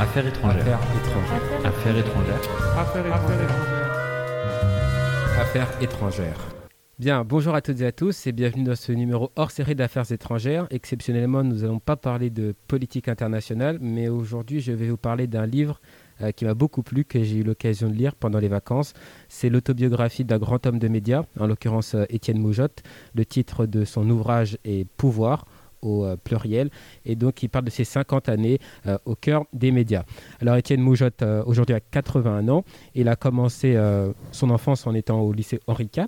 Affaires 0.00 0.28
étrangères. 0.28 0.78
Affaires 0.78 0.96
étrangères. 0.96 1.64
Affaires 1.64 1.96
étrangères. 1.98 2.40
Affaires 2.78 3.06
étrangères. 3.06 3.50
Affaires 5.40 5.82
étrangères. 5.82 6.38
Bien, 7.00 7.24
bonjour 7.24 7.56
à 7.56 7.60
toutes 7.62 7.80
et 7.80 7.86
à 7.86 7.90
tous 7.90 8.28
et 8.28 8.32
bienvenue 8.32 8.62
dans 8.62 8.76
ce 8.76 8.92
numéro 8.92 9.32
hors 9.34 9.50
série 9.50 9.74
d'affaires 9.74 10.10
étrangères. 10.12 10.68
Exceptionnellement, 10.70 11.42
nous 11.42 11.62
n'allons 11.62 11.80
pas 11.80 11.96
parler 11.96 12.30
de 12.30 12.54
politique 12.68 13.08
internationale, 13.08 13.78
mais 13.80 14.08
aujourd'hui, 14.08 14.60
je 14.60 14.70
vais 14.70 14.88
vous 14.88 14.96
parler 14.96 15.26
d'un 15.26 15.46
livre 15.46 15.80
euh, 16.22 16.30
qui 16.30 16.44
m'a 16.44 16.54
beaucoup 16.54 16.84
plu, 16.84 17.04
que 17.04 17.20
j'ai 17.24 17.38
eu 17.38 17.42
l'occasion 17.42 17.88
de 17.88 17.94
lire 17.94 18.14
pendant 18.14 18.38
les 18.38 18.48
vacances. 18.48 18.92
C'est 19.28 19.48
l'autobiographie 19.48 20.24
d'un 20.24 20.38
grand 20.38 20.64
homme 20.64 20.78
de 20.78 20.86
médias, 20.86 21.24
en 21.40 21.48
l'occurrence 21.48 21.96
euh, 21.96 22.04
Étienne 22.08 22.38
Moujotte. 22.38 22.84
Le 23.16 23.24
titre 23.24 23.66
de 23.66 23.84
son 23.84 24.08
ouvrage 24.10 24.58
est 24.64 24.86
Pouvoir 24.96 25.44
au 25.82 26.04
euh, 26.04 26.16
pluriel. 26.16 26.70
Et 27.04 27.16
donc, 27.16 27.42
il 27.42 27.48
parle 27.48 27.64
de 27.64 27.70
ses 27.70 27.84
50 27.84 28.28
années 28.28 28.58
euh, 28.86 28.98
au 29.04 29.14
cœur 29.14 29.44
des 29.52 29.70
médias. 29.72 30.04
Alors, 30.40 30.56
Étienne 30.56 30.80
Moujotte, 30.80 31.22
euh, 31.22 31.42
aujourd'hui, 31.46 31.74
a 31.74 31.80
81 31.80 32.48
ans. 32.48 32.64
Il 32.94 33.08
a 33.08 33.16
commencé 33.16 33.76
son 34.32 34.50
enfance 34.50 34.86
en 34.86 34.94
étant 34.94 35.20
au 35.20 35.32
lycée 35.32 35.60
Henri 35.66 35.88
IV. 35.94 36.06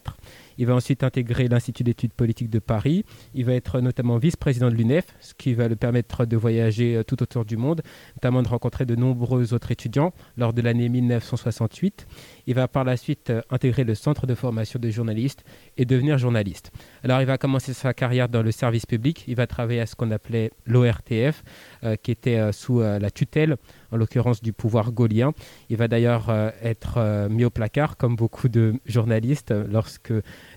Il 0.61 0.67
va 0.67 0.75
ensuite 0.75 1.03
intégrer 1.05 1.49
l'Institut 1.49 1.85
d'études 1.85 2.13
politiques 2.13 2.51
de 2.51 2.59
Paris. 2.59 3.07
Il 3.33 3.47
va 3.47 3.55
être 3.55 3.81
notamment 3.81 4.19
vice-président 4.19 4.69
de 4.69 4.75
l'UNEF, 4.75 5.07
ce 5.19 5.33
qui 5.33 5.55
va 5.55 5.69
le 5.69 5.75
permettre 5.75 6.27
de 6.27 6.37
voyager 6.37 6.97
euh, 6.97 7.03
tout 7.03 7.23
autour 7.23 7.47
du 7.47 7.57
monde, 7.57 7.81
notamment 8.17 8.43
de 8.43 8.49
rencontrer 8.49 8.85
de 8.85 8.95
nombreux 8.95 9.55
autres 9.55 9.71
étudiants 9.71 10.13
lors 10.37 10.53
de 10.53 10.61
l'année 10.61 10.91
1968. 10.91 12.07
Il 12.47 12.57
va 12.57 12.69
par 12.69 12.85
la 12.85 12.99
suite 12.99 13.31
euh, 13.31 13.41
intégrer 13.49 13.85
le 13.85 13.95
Centre 13.95 14.27
de 14.27 14.35
formation 14.35 14.79
des 14.79 14.93
journalistes 14.93 15.45
et 15.79 15.87
devenir 15.87 16.19
journaliste. 16.19 16.73
Alors 17.05 17.23
il 17.23 17.27
va 17.27 17.39
commencer 17.39 17.73
sa 17.73 17.95
carrière 17.95 18.29
dans 18.29 18.43
le 18.43 18.53
service 18.53 18.85
public. 18.85 19.25
Il 19.29 19.37
va 19.37 19.47
travailler 19.47 19.81
à 19.81 19.87
ce 19.87 19.97
qu'on 19.97 20.11
appelait 20.11 20.51
l'ORTF, 20.67 21.43
euh, 21.85 21.97
qui 21.97 22.11
était 22.11 22.53
sous 22.53 22.81
la 22.81 23.11
tutelle, 23.11 23.57
en 23.93 23.97
l'occurrence 23.97 24.43
du 24.43 24.53
pouvoir 24.53 24.93
gaulien. 24.93 25.33
Il 25.71 25.79
va 25.79 25.89
d'ailleurs 25.89 26.31
être 26.63 27.29
mis 27.29 27.45
au 27.45 27.51
placard, 27.51 27.97
comme 27.97 28.17
beaucoup 28.17 28.49
de 28.49 28.75
journalistes, 28.87 29.55
lorsque 29.71 30.13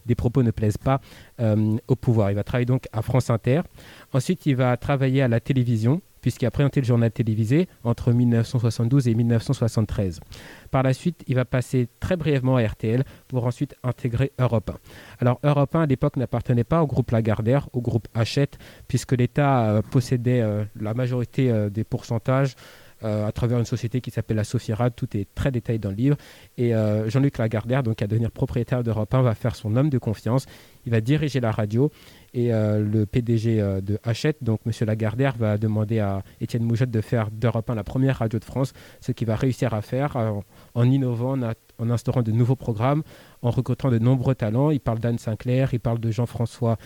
des 0.05 0.15
propos 0.15 0.43
ne 0.43 0.51
plaisent 0.51 0.77
pas 0.77 1.01
euh, 1.39 1.77
au 1.87 1.95
pouvoir. 1.95 2.31
Il 2.31 2.35
va 2.35 2.43
travailler 2.43 2.65
donc 2.65 2.87
à 2.91 3.01
France 3.01 3.29
Inter. 3.29 3.61
Ensuite, 4.13 4.45
il 4.45 4.55
va 4.55 4.75
travailler 4.77 5.21
à 5.21 5.27
la 5.27 5.39
télévision, 5.39 6.01
puisqu'il 6.21 6.45
a 6.45 6.51
présenté 6.51 6.79
le 6.79 6.85
journal 6.85 7.11
télévisé 7.11 7.67
entre 7.83 8.11
1972 8.11 9.07
et 9.07 9.15
1973. 9.15 10.19
Par 10.71 10.83
la 10.83 10.93
suite, 10.93 11.23
il 11.27 11.35
va 11.35 11.45
passer 11.45 11.87
très 11.99 12.15
brièvement 12.15 12.57
à 12.57 12.63
RTL 12.65 13.03
pour 13.27 13.45
ensuite 13.45 13.75
intégrer 13.83 14.31
Europe 14.39 14.69
1. 14.69 14.77
Alors 15.19 15.39
Europe 15.43 15.75
1 15.75 15.81
à 15.81 15.85
l'époque 15.85 16.17
n'appartenait 16.17 16.63
pas 16.63 16.81
au 16.81 16.87
groupe 16.87 17.11
Lagardère, 17.11 17.67
au 17.73 17.81
groupe 17.81 18.07
Hachette, 18.13 18.57
puisque 18.87 19.13
l'État 19.13 19.69
euh, 19.69 19.81
possédait 19.81 20.41
euh, 20.41 20.63
la 20.79 20.93
majorité 20.93 21.51
des 21.69 21.83
pourcentages 21.83 22.55
à 23.03 23.31
travers 23.31 23.59
une 23.59 23.65
société 23.65 24.01
qui 24.01 24.11
s'appelle 24.11 24.37
la 24.37 24.43
Sofiera. 24.43 24.89
Tout 24.89 25.17
est 25.17 25.27
très 25.35 25.51
détaillé 25.51 25.79
dans 25.79 25.89
le 25.89 25.95
livre. 25.95 26.17
Et 26.57 26.75
euh, 26.75 27.09
Jean-Luc 27.09 27.37
Lagardère, 27.37 27.83
donc 27.83 28.01
à 28.01 28.07
devenir 28.07 28.31
propriétaire 28.31 28.83
d'Europe 28.83 29.13
1, 29.13 29.21
va 29.21 29.35
faire 29.35 29.55
son 29.55 29.75
homme 29.75 29.89
de 29.89 29.97
confiance. 29.97 30.45
Il 30.85 30.91
va 30.91 31.01
diriger 31.01 31.39
la 31.39 31.51
radio 31.51 31.91
et 32.33 32.53
euh, 32.53 32.79
le 32.79 33.05
PDG 33.05 33.61
euh, 33.61 33.79
de 33.81 33.99
Hachette, 34.03 34.43
donc 34.43 34.61
M. 34.65 34.71
Lagardère, 34.87 35.35
va 35.37 35.57
demander 35.57 35.99
à 35.99 36.23
Étienne 36.41 36.63
Moujotte 36.63 36.89
de 36.89 37.01
faire 37.01 37.29
d'Europe 37.31 37.69
1 37.69 37.75
la 37.75 37.83
première 37.83 38.17
radio 38.19 38.39
de 38.39 38.43
France, 38.43 38.73
ce 39.01 39.11
qu'il 39.11 39.27
va 39.27 39.35
réussir 39.35 39.73
à 39.73 39.81
faire 39.81 40.17
euh, 40.17 40.31
en 40.73 40.89
innovant, 40.89 41.37
en, 41.79 41.89
instaurant 41.89 42.23
de 42.23 42.31
nouveaux 42.31 42.55
programmes, 42.55 43.03
en 43.41 43.51
recrutant 43.51 43.89
de 43.89 43.99
nombreux 43.99 44.35
talents. 44.35 44.71
Il 44.71 44.79
parle 44.79 44.99
d'Anne 44.99 45.19
Sinclair, 45.19 45.73
il 45.73 45.79
parle 45.79 45.99
de 45.99 46.09
Jean-François 46.09 46.77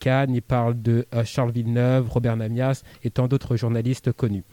Kahn, 0.00 0.34
il 0.34 0.42
parle 0.42 0.80
de 0.80 1.06
euh, 1.14 1.24
Charles 1.24 1.52
Villeneuve, 1.52 2.08
Robert 2.10 2.36
Namias 2.36 2.82
et 3.02 3.10
tant 3.10 3.28
d'autres 3.28 3.56
journalistes 3.56 4.12
connus. 4.12 4.44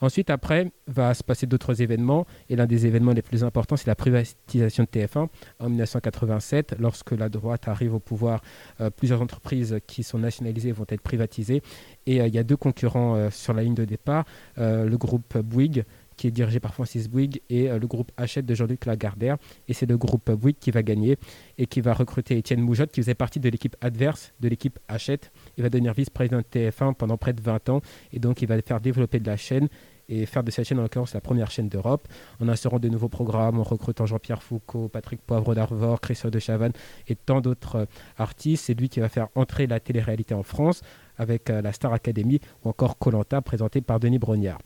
Ensuite, 0.00 0.30
après, 0.30 0.70
va 0.86 1.14
se 1.14 1.22
passer 1.22 1.46
d'autres 1.46 1.82
événements. 1.82 2.26
Et 2.48 2.56
l'un 2.56 2.66
des 2.66 2.86
événements 2.86 3.12
les 3.12 3.22
plus 3.22 3.44
importants, 3.44 3.76
c'est 3.76 3.86
la 3.86 3.94
privatisation 3.94 4.84
de 4.84 4.88
TF1 4.88 5.28
en 5.60 5.68
1987. 5.68 6.76
Lorsque 6.78 7.12
la 7.12 7.28
droite 7.28 7.68
arrive 7.68 7.94
au 7.94 7.98
pouvoir, 7.98 8.40
euh, 8.80 8.90
plusieurs 8.90 9.22
entreprises 9.22 9.78
qui 9.86 10.02
sont 10.02 10.18
nationalisées 10.18 10.72
vont 10.72 10.86
être 10.88 11.02
privatisées. 11.02 11.62
Et 12.06 12.20
euh, 12.20 12.26
il 12.26 12.34
y 12.34 12.38
a 12.38 12.44
deux 12.44 12.56
concurrents 12.56 13.16
euh, 13.16 13.30
sur 13.30 13.52
la 13.54 13.62
ligne 13.62 13.74
de 13.74 13.84
départ. 13.84 14.24
Le 14.56 14.96
groupe 14.96 15.38
Bouygues, 15.38 15.84
qui 16.16 16.26
est 16.26 16.30
dirigé 16.30 16.60
par 16.60 16.74
Francis 16.74 17.08
Bouygues, 17.08 17.40
et 17.48 17.70
euh, 17.70 17.78
le 17.78 17.86
groupe 17.86 18.12
Hachette 18.16 18.46
de 18.46 18.54
Jean-Luc 18.54 18.86
Lagardère. 18.86 19.36
Et 19.68 19.74
c'est 19.74 19.86
le 19.86 19.96
groupe 19.96 20.30
Bouygues 20.30 20.58
qui 20.58 20.70
va 20.70 20.82
gagner 20.82 21.18
et 21.58 21.66
qui 21.66 21.80
va 21.80 21.94
recruter 21.94 22.38
Étienne 22.38 22.60
Moujotte, 22.60 22.92
qui 22.92 23.00
faisait 23.00 23.14
partie 23.14 23.40
de 23.40 23.48
l'équipe 23.48 23.76
adverse 23.80 24.32
de 24.40 24.48
l'équipe 24.48 24.78
Hachette. 24.88 25.32
Il 25.56 25.62
va 25.62 25.70
devenir 25.70 25.94
vice-président 25.94 26.38
de 26.38 26.42
TF1 26.42 26.94
pendant 26.94 27.16
près 27.16 27.32
de 27.32 27.40
20 27.40 27.68
ans. 27.68 27.80
Et 28.12 28.18
donc, 28.18 28.42
il 28.42 28.48
va 28.48 28.60
faire 28.62 28.80
développer 28.80 29.20
de 29.20 29.26
la 29.26 29.36
chaîne 29.36 29.68
et 30.08 30.26
faire 30.26 30.44
de 30.44 30.50
cette 30.50 30.66
chaîne, 30.66 30.78
en 30.78 30.82
l'occurrence, 30.82 31.14
la 31.14 31.20
première 31.20 31.50
chaîne 31.50 31.68
d'Europe, 31.68 32.06
en 32.40 32.48
instaurant 32.48 32.78
de 32.78 32.88
nouveaux 32.88 33.08
programmes, 33.08 33.58
en 33.58 33.62
recrutant 33.62 34.06
Jean-Pierre 34.06 34.42
Foucault, 34.42 34.88
Patrick 34.88 35.20
Poivre 35.20 35.54
d'Arvor, 35.54 36.00
Christophe 36.00 36.30
de 36.30 36.38
Chavannes 36.38 36.72
et 37.08 37.16
tant 37.16 37.40
d'autres 37.40 37.76
euh, 37.76 37.84
artistes. 38.18 38.66
C'est 38.66 38.74
lui 38.74 38.88
qui 38.88 39.00
va 39.00 39.08
faire 39.08 39.28
entrer 39.34 39.66
la 39.66 39.80
télé-réalité 39.80 40.34
en 40.34 40.42
France 40.42 40.82
avec 41.18 41.50
euh, 41.50 41.60
la 41.62 41.72
Star 41.72 41.92
Academy 41.92 42.40
ou 42.64 42.68
encore 42.68 42.98
Colanta 42.98 43.40
présenté 43.42 43.80
par 43.80 44.00
Denis 44.00 44.18
Brognard. 44.18 44.58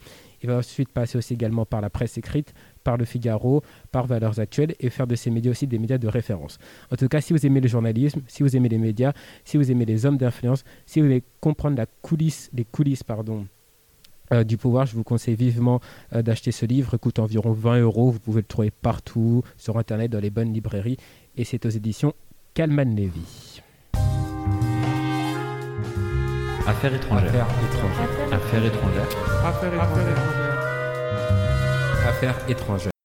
Il 0.42 0.48
va 0.48 0.58
ensuite 0.58 0.90
passer 0.90 1.18
aussi 1.18 1.34
également 1.34 1.66
par 1.66 1.80
la 1.80 1.90
presse 1.90 2.16
écrite, 2.18 2.54
par 2.82 2.96
le 2.96 3.04
Figaro, 3.04 3.62
par 3.92 4.06
Valeurs 4.06 4.40
Actuelles 4.40 4.74
et 4.80 4.90
faire 4.90 5.06
de 5.06 5.14
ces 5.14 5.30
médias 5.30 5.50
aussi 5.50 5.66
des 5.66 5.78
médias 5.78 5.98
de 5.98 6.08
référence. 6.08 6.58
En 6.90 6.96
tout 6.96 7.08
cas, 7.08 7.20
si 7.20 7.32
vous 7.32 7.44
aimez 7.46 7.60
le 7.60 7.68
journalisme, 7.68 8.22
si 8.26 8.42
vous 8.42 8.56
aimez 8.56 8.68
les 8.68 8.78
médias, 8.78 9.12
si 9.44 9.56
vous 9.56 9.70
aimez 9.70 9.84
les 9.84 10.06
hommes 10.06 10.16
d'influence, 10.16 10.64
si 10.86 11.00
vous 11.00 11.06
voulez 11.06 11.22
comprendre 11.40 11.76
la 11.76 11.86
coulisse, 11.86 12.50
les 12.52 12.64
coulisses 12.64 13.02
pardon, 13.02 13.46
euh, 14.32 14.44
du 14.44 14.56
pouvoir, 14.56 14.86
je 14.86 14.94
vous 14.94 15.02
conseille 15.02 15.34
vivement 15.34 15.80
euh, 16.14 16.22
d'acheter 16.22 16.52
ce 16.52 16.64
livre. 16.64 16.90
Il 16.94 16.98
coûte 16.98 17.18
environ 17.18 17.52
20 17.52 17.80
euros. 17.80 18.10
Vous 18.10 18.20
pouvez 18.20 18.42
le 18.42 18.46
trouver 18.46 18.70
partout, 18.70 19.42
sur 19.56 19.76
Internet, 19.76 20.10
dans 20.10 20.20
les 20.20 20.30
bonnes 20.30 20.52
librairies. 20.52 20.98
Et 21.36 21.44
c'est 21.44 21.66
aux 21.66 21.70
éditions 21.70 22.14
Calman 22.54 22.84
Levy. 22.84 23.60
Affaires 26.66 26.94
étrangères. 26.94 27.46
Affaires 28.50 28.64
étrangères. 28.64 29.04
Affaires 29.44 29.74
étrangères. 29.74 29.78
Affaires 29.78 30.08
étrangères. 30.10 30.58
Affaires 32.08 32.38
étrangères. 32.48 32.99